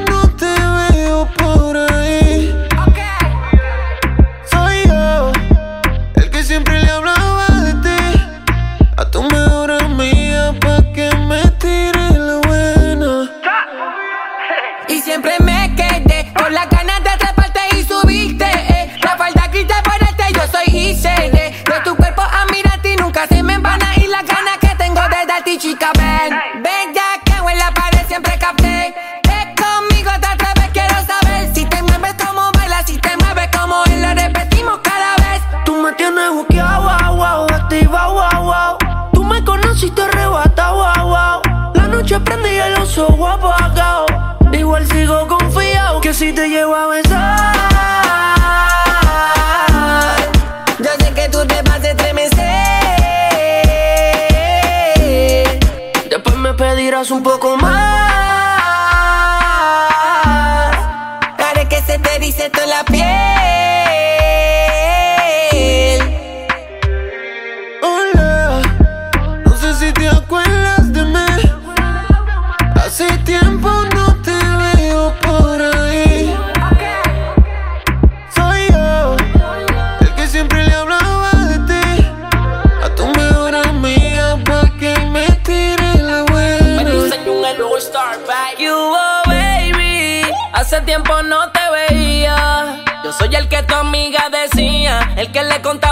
soy 93.19 93.35
el 93.35 93.49
que 93.49 93.61
tu 93.63 93.75
amiga 93.75 94.29
decía, 94.29 95.13
el 95.17 95.29
que 95.31 95.43
le 95.43 95.61
contaba 95.61 95.88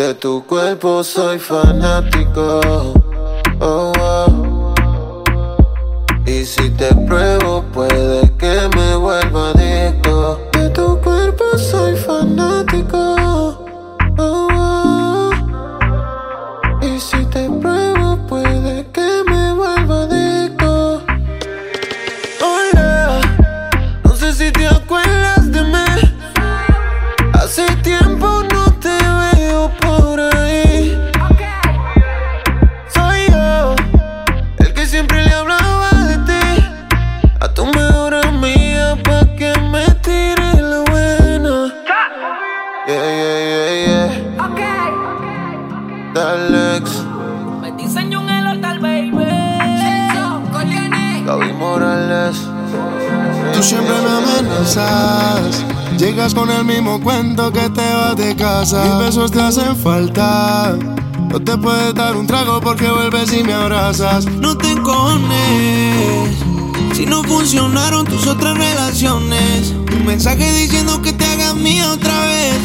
De 0.00 0.14
tu 0.14 0.42
cuerpo 0.46 1.04
soy 1.04 1.38
fanático. 1.38 2.99
Tú 53.60 53.66
siempre 53.66 53.94
me 54.00 54.08
amenazas. 54.08 55.62
Llegas 55.98 56.32
con 56.32 56.48
el 56.48 56.64
mismo 56.64 56.98
cuento 56.98 57.52
que 57.52 57.68
te 57.68 57.92
vas 57.92 58.16
de 58.16 58.34
casa. 58.34 58.82
Mis 58.84 58.98
besos 59.04 59.30
te 59.30 59.38
hacen 59.38 59.76
falta. 59.76 60.78
No 61.30 61.38
te 61.38 61.58
puedes 61.58 61.94
dar 61.94 62.16
un 62.16 62.26
trago 62.26 62.58
porque 62.62 62.88
vuelves 62.88 63.30
y 63.34 63.44
me 63.44 63.52
abrazas. 63.52 64.24
No 64.24 64.56
te 64.56 64.70
encones 64.70 66.38
si 66.94 67.04
no 67.04 67.22
funcionaron 67.22 68.06
tus 68.06 68.26
otras 68.26 68.56
relaciones. 68.56 69.74
Un 69.94 70.06
mensaje 70.06 70.50
diciendo 70.54 71.02
que 71.02 71.12
te 71.12 71.26
hagas 71.26 71.54
mía 71.54 71.92
otra 71.92 72.18
vez. 72.28 72.39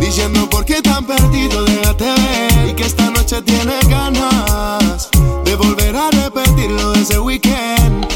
diciendo 0.00 0.48
por 0.48 0.64
qué 0.64 0.82
tan 0.82 1.04
perdido, 1.04 1.64
déjate 1.64 2.04
ver. 2.04 2.68
Y 2.68 2.74
que 2.74 2.84
esta 2.84 3.10
noche 3.10 3.42
tienes 3.42 3.86
ganas 3.88 5.08
de 5.44 5.56
volver 5.56 5.96
a 5.96 6.10
repetir 6.10 6.70
lo 6.70 6.92
de 6.92 7.02
ese 7.02 7.18
weekend. 7.18 8.06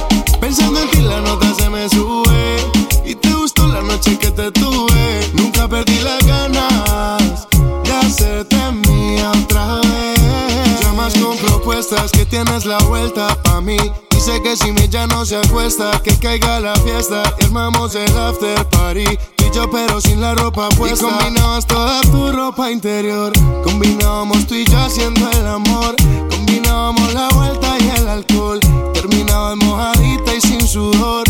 Pensando 0.40 0.80
en 0.80 0.90
ti, 0.90 0.98
la 1.00 1.20
nota 1.20 1.52
se 1.54 1.68
me 1.68 1.88
sube. 1.88 2.56
Y 3.04 3.14
te 3.14 3.32
gustó 3.32 3.66
la 3.68 3.82
noche 3.82 4.18
que 4.18 4.30
te 4.30 4.50
tuve. 4.52 5.30
Nunca 5.34 5.68
perdí 5.68 5.98
las 6.00 6.24
ganas 6.26 7.48
de 7.84 7.92
hacerte 7.92 8.56
mía 8.86 9.30
otra 9.44 9.76
vez. 9.76 10.80
Llamas 10.82 11.14
con 11.14 11.36
propuestas 11.38 12.10
que 12.12 12.26
tienes 12.26 12.64
la 12.64 12.78
vuelta 12.78 13.36
pa' 13.42 13.60
mí. 13.60 13.78
Dice 14.10 14.42
que 14.42 14.56
si 14.56 14.72
mi 14.72 14.88
ya 14.88 15.06
no 15.06 15.24
se 15.24 15.36
acuesta, 15.36 16.00
que 16.02 16.16
caiga 16.18 16.60
la 16.60 16.74
fiesta 16.76 17.22
y 17.40 17.44
armamos 17.44 17.94
el 17.94 18.16
after 18.18 18.66
party. 18.68 19.39
Yo, 19.52 19.68
pero 19.68 20.00
sin 20.00 20.20
la 20.20 20.34
ropa 20.34 20.68
puesta. 20.70 21.06
Y 21.06 21.10
combinabas 21.10 21.66
toda 21.66 22.00
tu 22.02 22.30
ropa 22.30 22.70
interior. 22.70 23.32
Combinábamos 23.64 24.46
tú 24.46 24.54
y 24.54 24.64
yo 24.64 24.78
haciendo 24.78 25.28
el 25.30 25.46
amor. 25.46 25.96
Combinábamos 26.30 27.12
la 27.14 27.28
vuelta 27.30 27.76
y 27.78 27.88
el 27.98 28.08
alcohol. 28.08 28.60
Terminabas 28.94 29.56
mojadita 29.56 30.34
y 30.34 30.40
sin 30.40 30.66
sudor. 30.66 31.29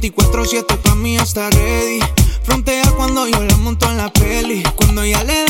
24-7 0.00 0.78
pa' 0.78 0.94
mí 0.94 1.16
está 1.16 1.50
ready. 1.50 2.00
Frontea 2.42 2.90
cuando 2.92 3.28
yo 3.28 3.44
la 3.44 3.56
monto 3.58 3.86
en 3.90 3.98
la 3.98 4.10
peli. 4.10 4.62
Cuando 4.76 5.02
da, 5.02 5.24
le 5.24 5.49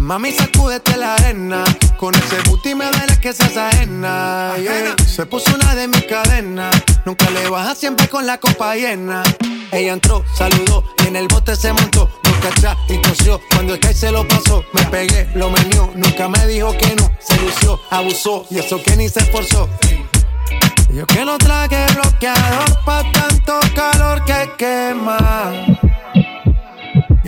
Mami, 0.00 0.32
sacúdete 0.32 0.96
la 0.96 1.14
arena. 1.14 1.62
Con 1.98 2.14
ese 2.14 2.40
booty 2.48 2.74
me 2.74 2.86
duele 2.90 3.20
que 3.20 3.34
seas 3.34 3.54
ajena. 3.56 4.54
yeah. 4.56 4.96
Se 5.06 5.26
puso 5.26 5.54
una 5.54 5.74
de 5.74 5.88
mis 5.88 6.04
cadenas. 6.04 6.74
Nunca 7.04 7.28
le 7.30 7.48
baja 7.50 7.74
siempre 7.74 8.08
con 8.08 8.26
la 8.26 8.38
copa 8.38 8.74
llena. 8.74 9.22
Ella 9.70 9.92
entró, 9.92 10.24
saludó 10.34 10.84
y 11.04 11.08
en 11.08 11.16
el 11.16 11.28
bote 11.28 11.54
se 11.54 11.72
montó. 11.74 12.10
Boca 12.24 12.48
atrás 12.48 12.78
y 12.88 12.96
tosió. 12.96 13.40
Cuando 13.54 13.74
el 13.74 13.80
que 13.80 13.92
se 13.92 14.10
lo 14.10 14.26
pasó, 14.26 14.64
me 14.72 14.82
pegué, 14.86 15.28
lo 15.34 15.50
menió. 15.50 15.92
Nunca 15.94 16.28
me 16.28 16.46
dijo 16.46 16.72
que 16.78 16.96
no. 16.96 17.12
Se 17.20 17.36
lució, 17.36 17.78
abusó 17.90 18.46
y 18.50 18.58
eso 18.58 18.82
que 18.82 18.96
ni 18.96 19.08
se 19.10 19.20
esforzó. 19.20 19.68
Yo 20.92 21.06
que 21.06 21.24
no 21.26 21.36
traje 21.36 21.86
bloqueador 21.94 22.84
pa' 22.86 23.04
tanto 23.12 23.60
calor 23.74 24.24
que 24.24 24.50
quema. 24.56 25.52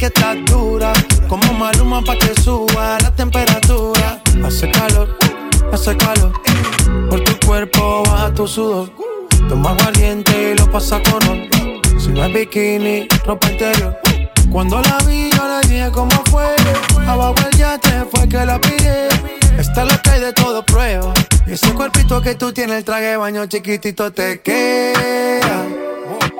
que 0.00 0.06
estás 0.06 0.36
dura. 0.46 0.92
Como 1.28 1.52
maluma 1.52 2.02
pa' 2.02 2.16
que 2.16 2.32
suba 2.40 2.98
la 3.02 3.14
temperatura. 3.14 4.20
Hace 4.42 4.70
calor, 4.70 5.16
hace 5.72 5.94
calor. 5.96 6.32
Por 7.10 7.20
tu 7.22 7.46
cuerpo 7.46 8.02
baja 8.06 8.32
tu 8.32 8.48
sudor. 8.48 8.90
Toma 9.48 9.70
aguardiente 9.70 10.52
y 10.52 10.58
lo 10.58 10.70
pasa 10.70 11.00
con 11.02 11.20
ron. 11.20 11.48
Si 12.00 12.08
no 12.08 12.24
es 12.24 12.32
bikini, 12.32 13.06
ropa 13.26 13.50
interior. 13.50 13.96
Cuando 14.50 14.80
la 14.80 14.96
vi, 15.06 15.30
yo 15.30 15.42
le 15.46 15.68
dije 15.68 15.90
cómo 15.92 16.16
fue. 16.30 16.48
Abajo 17.06 17.34
el 17.50 17.58
yate 17.58 18.04
fue 18.10 18.26
que 18.26 18.44
la 18.46 18.58
pillé. 18.58 19.08
Esta 19.58 19.86
que 20.02 20.10
hay 20.10 20.20
de 20.20 20.32
todo 20.32 20.64
prueba. 20.64 21.12
Y 21.46 21.52
ese 21.52 21.74
cuerpito 21.74 22.22
que 22.22 22.34
tú 22.34 22.52
tienes, 22.52 22.78
el 22.78 22.84
traje 22.84 23.16
baño 23.18 23.44
chiquitito 23.46 24.10
te 24.10 24.40
queda. 24.40 25.66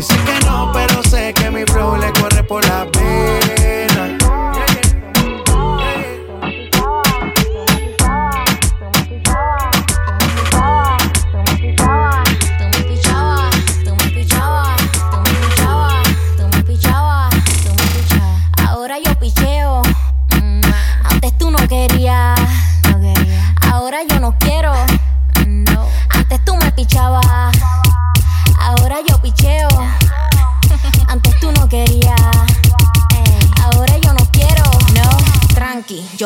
Dice 0.00 0.14
que 0.24 0.46
no, 0.46 0.72
pero 0.72 1.02
sé 1.02 1.34
que 1.34 1.50
mi 1.50 1.62
flow 1.66 1.94
le 1.96 2.10
corre 2.12 2.42
por 2.42 2.64
la 2.64 2.86
pena. 2.90 3.49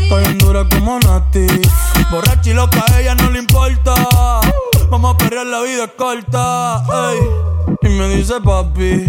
Estoy 0.00 0.24
en 0.24 0.38
dura 0.38 0.64
como 0.68 0.98
Nati. 1.00 1.46
Borracha 2.10 2.50
y 2.50 2.54
loca, 2.54 2.84
a 2.92 3.00
ella 3.00 3.14
no 3.14 3.30
le 3.30 3.38
importa. 3.38 3.94
Vamos 4.90 5.14
a 5.14 5.18
perrear, 5.18 5.46
la 5.46 5.60
vida 5.62 5.84
es 5.84 5.90
corta. 5.96 6.82
ey. 7.10 7.18
Y 7.82 7.88
me 7.88 8.08
dice 8.08 8.34
papi. 8.40 9.06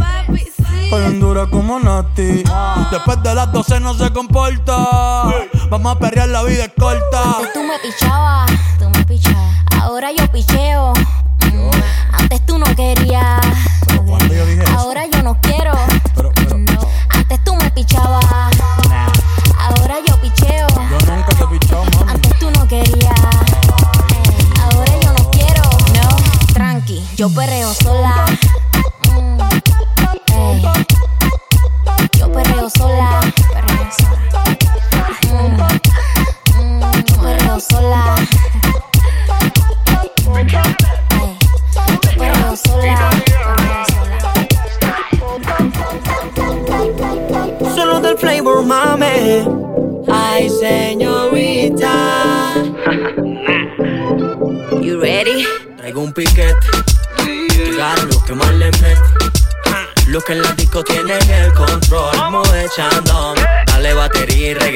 Estoy 0.84 1.06
en 1.06 1.20
dura 1.20 1.48
como 1.48 1.80
Nati. 1.80 2.44
Después 2.92 3.24
de 3.24 3.36
las 3.36 3.52
12 3.52 3.80
no 3.80 3.94
se 3.94 4.12
comporta. 4.12 4.76
Vamos 5.70 5.96
a 5.96 6.00
perrear, 6.00 6.30
la 6.30 6.44
vida 6.44 6.66
es 6.66 6.72
corta. 6.78 7.38
Antes 7.38 7.54
tú 7.54 7.64
me 7.64 7.80
pichabas. 7.80 8.52
Tú 8.80 8.90
me 8.90 9.04
pichabas. 9.06 9.56
Ahora 9.82 10.12
yo 10.12 10.26
picheo. 10.32 10.94
Mm, 11.52 11.70
Antes 12.14 12.46
tú 12.46 12.58
no 12.58 12.66
querías. 12.76 13.42
Ahora 14.78 15.06
yo 15.08 15.24
no 15.24 15.38
quiero. 15.42 15.74
Yo 27.24 27.30
perreo 27.30 27.74
sola. 27.76 28.26
Mm, 29.08 29.38
Yo 32.20 32.30
perreo 32.34 32.70
sola. 32.70 33.22
Perreo 33.54 33.88
sola. 33.98 34.44
Mm, 35.32 35.58
Yo 37.06 37.16
perreo 37.22 37.62
sola. 37.62 38.16
Sola. 40.26 40.64
Sola. 42.58 43.10
Solo 47.74 48.02
del 48.02 48.18
flavor, 48.18 48.66
mame. 48.66 49.48
Ay, 50.12 50.50
señorita. 50.50 51.94
you 54.82 55.00
ready? 55.00 55.46
Traigo 55.78 56.02
un 56.02 56.12
piquete 56.12 56.73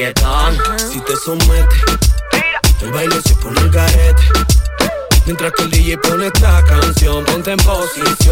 reggaetón. 0.08 0.58
Si 0.90 1.00
te 1.00 1.16
sometes, 1.16 2.00
el 2.80 2.92
baile 2.92 3.20
se 3.22 3.34
pone 3.36 3.60
el 3.60 3.70
garete. 3.70 4.22
Mientras 5.26 5.52
que 5.52 5.62
el 5.62 5.70
DJ 5.70 5.98
pone 5.98 6.26
esta 6.26 6.64
canción, 6.64 7.24
ponte 7.24 7.52
en 7.52 7.58
posición. 7.58 8.27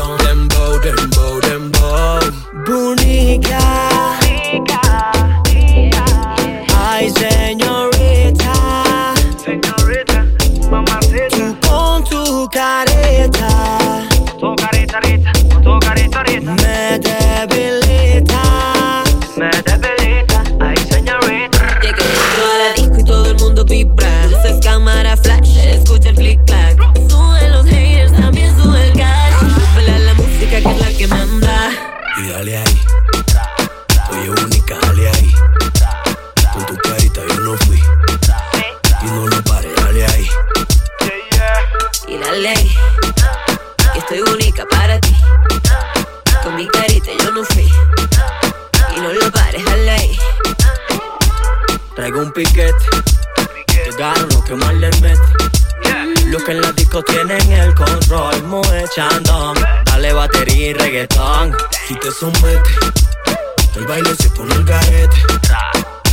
El 63.77 63.87
baile 63.87 64.15
se 64.17 64.31
pone 64.31 64.55
el 64.55 64.65
garete. 64.65 65.17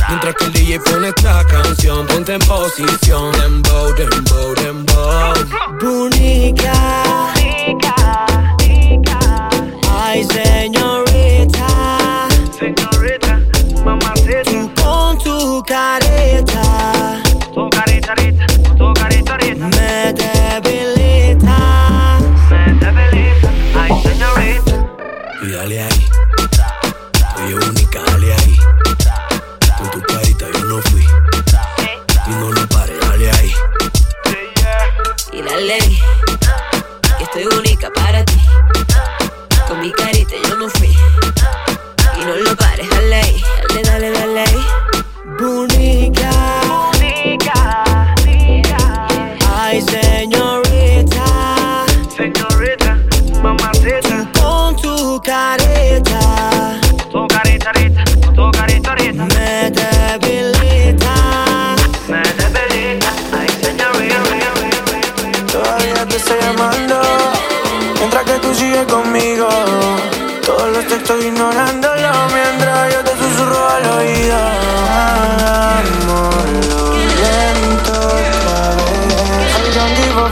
Mientras 0.08 0.34
que 0.34 0.44
el 0.44 0.52
DJ 0.52 0.80
pone 0.80 1.08
esta 1.08 1.44
canción, 1.46 2.06
ponte 2.06 2.34
en 2.34 2.40
posición. 2.40 3.32
Dembow, 3.32 3.94
dembow, 3.94 4.54
dembow. 4.54 5.34
Bonica. 5.80 6.72
Ay, 9.90 10.24
señorita. 10.24 11.14
Señorita, 11.14 11.93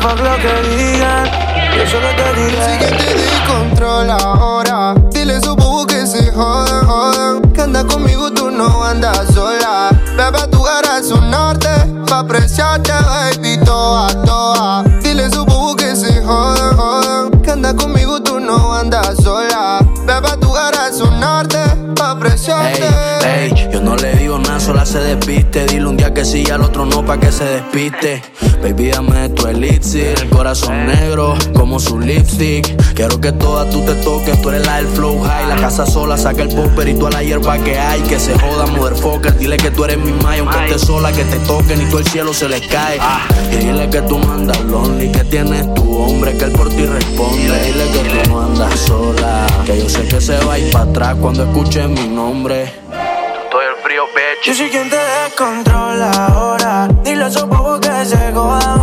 fuck 0.03 0.19
lo 0.19 0.37
que 0.37 0.55
digan 0.69 1.25
Yo 1.77 1.87
solo 1.87 2.09
te 2.17 2.41
diré 2.41 2.65
Sigue 2.67 2.91
te 2.97 3.15
descontrola 3.15 4.17
ahora. 4.17 4.95
Dile 5.11 5.37
a 5.37 5.41
su 5.41 5.55
bobo 5.55 5.87
que 5.87 6.07
se 6.07 6.31
jodan, 6.33 6.87
jodan. 6.87 7.53
Que 7.53 7.63
anda 7.63 7.85
conmigo, 7.85 8.33
tú 8.33 8.51
no 8.51 8.85
andas 8.85 9.33
sola. 9.33 9.91
Bebé, 10.17 10.47
tu 10.51 10.65
eres 10.67 11.11
un 11.11 11.31
norte. 11.31 11.69
Pa' 12.09 12.21
apreciarte, 12.21 12.93
baby, 12.93 13.59
toa, 13.65 14.09
toa. 14.25 14.85
Dile 15.03 15.25
a 15.25 15.31
su 15.31 15.45
bobo 15.45 15.77
que 15.77 15.95
se 15.97 16.23
jodan, 16.23 16.77
jodan. 16.77 17.31
Que 17.43 17.51
anda 17.51 17.75
conmigo, 17.75 18.23
tú 18.23 18.41
no 18.41 18.75
andas 18.75 19.17
sola. 19.23 19.81
Bebé, 20.07 20.37
tú 20.41 20.53
eres 20.57 21.01
un 21.01 21.21
norte. 21.21 21.59
Pa' 21.97 22.11
apreciarte. 22.13 22.42
Ey, 22.45 23.53
ey, 23.53 23.69
yo 23.73 23.81
no 23.81 23.95
le 23.95 24.15
digo 24.17 24.37
nada, 24.37 24.59
sola 24.59 24.85
se 24.85 24.99
despiste. 24.99 25.65
Dile 25.67 25.87
un 25.87 25.97
día 25.97 26.13
que 26.13 26.25
sí 26.25 26.43
y 26.45 26.51
al 26.51 26.63
otro 26.63 26.85
no 26.85 27.05
pa' 27.05 27.21
que 27.21 27.31
se 27.31 27.45
despiste. 27.45 28.21
Baby, 28.61 28.91
dame 28.91 29.29
tu 29.29 29.47
elixir, 29.47 30.15
el 30.21 30.29
corazón 30.29 30.87
negro 30.87 31.37
como 31.55 31.79
su 31.79 32.01
lipstick. 32.01 32.95
Quiero 32.95 33.21
que 33.21 33.31
todas 33.31 33.71
tú 33.71 33.85
te 33.85 33.95
toques, 33.95 34.43
tú 34.43 34.49
eres 34.49 34.67
la 34.67 34.79
del 34.79 34.89
flow 34.89 35.23
high. 35.23 35.49
La 35.49 35.57
casa 35.57 35.87
sola, 35.87 36.17
saca 36.17 36.43
el 36.43 36.49
popper 36.49 36.89
y 36.89 36.95
tú 36.95 37.07
a 37.07 37.11
la 37.11 37.23
hierba 37.23 37.59
que 37.59 37.79
hay. 37.79 38.01
Que 38.03 38.19
se 38.19 38.37
joda, 38.37 38.67
motherfucker. 38.67 39.39
Dile 39.39 39.57
que 39.57 39.71
tú 39.71 39.85
eres 39.85 39.99
mi 39.99 40.13
may, 40.13 40.41
aunque 40.41 40.65
estés 40.65 40.83
sola, 40.83 41.13
que 41.13 41.25
te 41.25 41.37
toquen 41.47 41.81
y 41.81 41.85
todo 41.87 42.01
el 42.01 42.07
cielo 42.09 42.35
se 42.35 42.49
les 42.49 42.67
cae. 42.67 42.99
Y 43.53 43.57
dile 43.57 43.89
que 43.89 44.03
tú 44.03 44.19
no 44.19 44.33
andas 44.33 44.61
lonely, 44.63 45.13
que 45.13 45.25
tienes 45.25 45.73
tu 45.75 45.97
hombre, 45.97 46.37
que 46.37 46.45
él 46.45 46.53
por 46.53 46.69
ti 46.71 46.87
responde. 46.87 47.39
Dile 47.39 47.85
que 47.93 48.25
tú 48.25 48.31
no 48.31 48.43
andas 48.43 48.81
sola, 48.81 49.47
que 49.65 49.79
yo 49.79 49.89
sé 49.89 50.09
que 50.09 50.21
se 50.21 50.37
va 50.45 50.55
a 50.55 50.59
ir 50.59 50.73
para 50.73 50.91
atrás 50.91 51.17
cuando 51.21 51.45
escuche 51.45 51.87
mi 51.87 52.09
nombre. 52.09 52.32
Todo 53.51 53.61
el 53.61 53.77
frío, 53.85 54.07
bitch. 54.07 54.47
Yo 54.47 54.55
soy 54.55 54.71
quien 54.71 54.89
te 54.89 54.97
descontrola 54.97 56.11
ahora. 56.11 56.89
Dile 57.05 57.25
a 57.25 57.27
esos 57.27 57.47
bobos 57.47 57.79
que 57.79 58.07
se 58.07 58.33
jodan, 58.33 58.81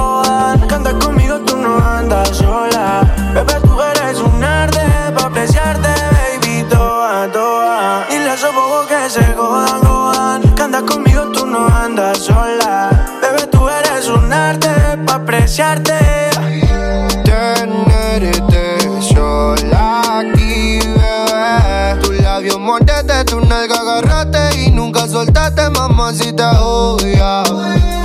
labios 22.50 22.60
mordete, 22.60 23.26
tu 23.26 23.40
nalga 23.42 23.80
agarrate 23.80 24.64
y 24.64 24.72
nunca 24.72 25.08
soltaste, 25.08 25.70
mamacita 25.70 26.62
obvia. 26.62 27.44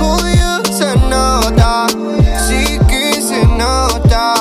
Obvia 0.01 0.61
se 0.71 0.95
nota, 1.09 1.87
sí 2.47 2.79
que 2.87 3.21
se 3.21 3.45
nota. 3.45 4.33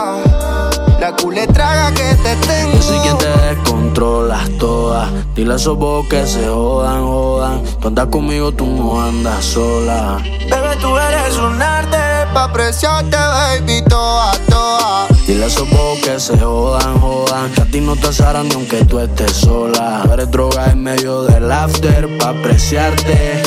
La 1.00 1.12
culetraga 1.20 1.92
que 1.92 2.14
te 2.16 2.36
tengo. 2.46 2.72
Yo 2.74 2.82
soy 2.82 2.98
quien 2.98 3.18
te 3.18 3.28
descontrolas 3.28 4.48
todas. 4.59 5.11
Dile 5.34 5.55
a 5.55 5.57
esos 5.57 5.76
bobos 5.76 6.09
que 6.09 6.26
se 6.26 6.46
jodan, 6.46 7.02
jodan. 7.02 7.62
Tú 7.80 7.88
andas 7.88 8.07
conmigo, 8.09 8.52
tú 8.52 8.66
no 8.66 9.00
andas 9.00 9.44
sola. 9.44 10.18
Bebé, 10.22 10.76
tú 10.80 10.96
eres 10.96 11.36
un 11.36 11.61
arte 11.61 11.93
Pa' 12.32 12.44
apreciarte, 12.44 13.16
baby, 13.16 13.82
toa, 13.88 14.32
toa. 14.48 15.06
Dile 15.26 15.44
a 15.44 15.46
esos 15.46 15.68
bobos 15.70 15.98
que 16.00 16.18
se 16.18 16.38
jodan, 16.38 17.00
jodan. 17.00 17.50
Que 17.52 17.62
a 17.62 17.64
ti 17.66 17.80
no 17.80 17.94
te 17.96 18.08
asarán 18.08 18.48
ni 18.48 18.54
aunque 18.54 18.84
tú 18.84 18.98
estés 18.98 19.32
sola. 19.32 20.00
Tú 20.04 20.12
eres 20.12 20.30
droga 20.30 20.66
en 20.70 20.82
medio 20.82 21.22
del 21.24 21.50
after 21.52 22.18
pa' 22.18 22.30
apreciarte. 22.30 23.42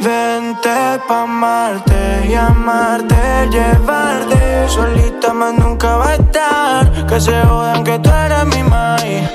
Vente 0.00 1.00
pa' 1.08 1.22
amarte 1.22 2.28
y 2.28 2.34
amarte, 2.34 3.48
llevarte 3.50 4.68
Solita 4.68 5.32
más 5.32 5.54
nunca 5.54 5.96
va 5.96 6.10
a 6.10 6.14
estar 6.14 7.06
Que 7.06 7.20
se 7.20 7.32
jodan 7.42 7.84
que 7.84 7.98
tú 7.98 8.10
eres 8.10 8.44
mi 8.46 8.62
mai 8.62 9.28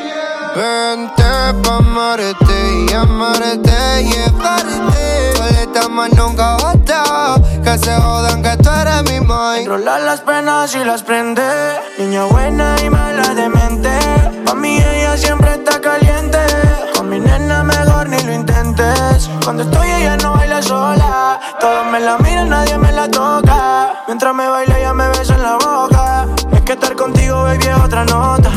Vente 0.55 1.23
pa' 1.63 1.77
amarte 1.77 2.53
y 2.87 2.93
amarte 2.93 4.01
y 4.01 4.11
llevarte. 4.11 5.42
Más 5.73 6.13
nunca 6.13 6.55
basta. 6.57 7.35
Que 7.63 7.77
se 7.77 7.93
jodan 7.95 8.43
que 8.43 8.55
tú 8.57 8.69
eres 8.69 9.03
mi 9.03 9.19
mind. 9.19 9.67
Controlar 9.67 10.01
las 10.01 10.21
penas 10.21 10.73
y 10.75 10.83
las 10.83 11.01
prende. 11.01 11.43
Niña 11.97 12.25
buena 12.25 12.75
y 12.83 12.89
mala 12.89 13.33
de 13.33 13.49
mente. 13.49 13.89
Pa' 14.45 14.53
mí 14.53 14.77
ella 14.77 15.17
siempre 15.17 15.53
está 15.53 15.81
caliente. 15.81 16.37
Con 16.95 17.09
mi 17.09 17.19
nena 17.19 17.63
mejor 17.63 18.07
ni 18.07 18.19
lo 18.21 18.33
intentes. 18.33 19.29
Cuando 19.43 19.63
estoy 19.63 19.89
ella 19.89 20.15
no 20.17 20.33
baila 20.33 20.61
sola. 20.61 21.39
Todos 21.59 21.85
me 21.87 21.99
la 21.99 22.17
miran, 22.19 22.49
nadie 22.49 22.77
me 22.77 22.91
la 22.91 23.09
toca. 23.09 24.03
Mientras 24.07 24.33
me 24.33 24.47
baila 24.47 24.77
ella 24.77 24.93
me 24.93 25.09
besa 25.09 25.35
en 25.35 25.41
la 25.41 25.57
boca. 25.57 26.27
Es 26.53 26.61
que 26.61 26.73
estar 26.73 26.95
contigo, 26.95 27.43
baby, 27.43 27.65
es 27.65 27.77
otra 27.77 28.05
nota. 28.05 28.51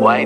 Estoy 0.00 0.24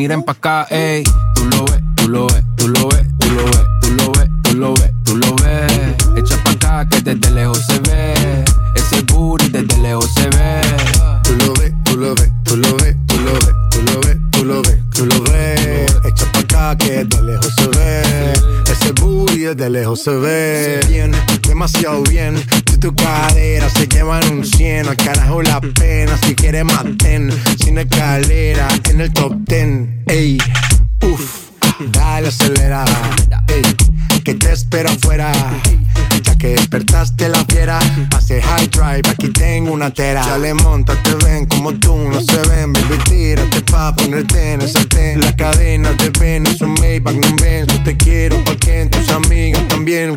miren 0.00 0.22
pa' 0.22 0.32
acá, 0.32 0.66
ey. 0.70 1.02
Tú 1.34 1.44
lo 1.50 1.66
ves, 1.66 1.82
tú 1.94 2.08
lo 2.08 2.26
ves, 2.26 2.42
tú 2.56 2.68
lo 2.68 2.88
ves, 2.88 3.06
tú 3.20 3.28
lo 3.34 3.44
ves, 3.52 3.66
tú 3.82 3.90
lo 3.90 4.12
ves, 4.12 4.30
tú 4.42 4.54
lo 4.54 4.74
ves, 4.74 4.90
tú 5.04 5.16
lo 5.18 5.36
ves. 5.36 5.94
Echa 6.16 6.42
pa' 6.42 6.52
acá 6.52 6.88
que 6.88 7.02
desde 7.02 7.30
lejos 7.32 7.60
se 7.66 7.78
ve. 7.80 8.14
Ese 8.74 9.02
booty 9.02 9.50
desde 9.50 9.76
lejos 9.76 10.08
se 10.14 10.26
ve. 10.30 10.62
Tú 11.22 11.36
lo 11.36 11.52
ves, 11.52 11.74
tú 11.84 11.96
lo 11.98 12.14
ves, 12.14 12.30
tú 12.44 12.56
lo 12.56 12.76
ves, 12.78 12.96
tú 13.08 13.16
lo 13.20 13.32
ves, 13.34 13.54
tú 13.70 13.82
lo 13.82 14.00
ves, 14.00 14.16
tú 14.30 14.44
lo 14.44 14.62
ves, 14.62 14.78
tú 14.94 15.04
lo 15.04 15.22
ves. 15.24 15.96
Echa 16.06 16.32
pa' 16.32 16.38
acá 16.38 16.76
que 16.78 17.04
de 17.04 17.22
lejos 17.22 17.52
se 17.54 17.66
ve. 17.68 18.32
Ese 18.72 18.92
booty 18.92 19.38
desde 19.40 19.68
lejos 19.68 20.02
se 20.02 20.12
ve. 20.12 20.80
Bien, 20.88 21.12
demasiado 21.46 22.02
bien. 22.04 22.42
Tu 22.80 22.94
cadera 22.94 23.68
se 23.68 23.86
llevan 23.86 24.26
un 24.32 24.42
100, 24.42 24.88
al 24.88 24.96
carajo 24.96 25.42
la 25.42 25.60
pena. 25.60 26.16
Si 26.24 26.34
quieres 26.34 26.64
maten, 26.64 27.30
sin 27.62 27.76
escalera, 27.76 28.68
en 28.88 29.02
el 29.02 29.12
top 29.12 29.34
10. 29.46 29.66
Ey, 30.06 30.38
uff, 31.02 31.50
dale 31.92 32.28
acelera. 32.28 32.86
Ey, 33.48 33.62
que 34.24 34.34
te 34.34 34.52
espero 34.52 34.88
afuera. 34.88 35.30
Ya 36.22 36.38
que 36.38 36.48
despertaste 36.48 37.28
la 37.28 37.44
fiera, 37.44 37.78
pase 38.10 38.40
high 38.40 38.68
drive, 38.68 39.10
aquí 39.10 39.28
tengo 39.28 39.72
una 39.72 39.92
tera. 39.92 40.22
Ya 40.24 40.38
le 40.38 40.54
monta, 40.54 40.94
te 41.02 41.14
ven 41.16 41.44
como 41.44 41.74
tú 41.74 41.94
no 41.96 42.18
se 42.22 42.40
ven, 42.48 42.72
baby, 42.72 42.96
tírate 43.04 43.60
pa' 43.60 43.94
ponerte 43.94 44.54
en 44.54 44.62
el 44.62 44.68
sartén. 44.70 45.20
La 45.20 45.36
cadena 45.36 45.92
de 45.92 46.10
ven, 46.18 46.46
es 46.46 46.62
un 46.62 46.72
Maybach, 46.80 47.14
no 47.14 47.36
ven, 47.42 47.66
yo 47.66 47.82
te 47.82 47.94
quiero 47.98 48.42
pa' 48.42 48.56
tus 48.56 49.10
amigas 49.10 49.68
también. 49.68 50.16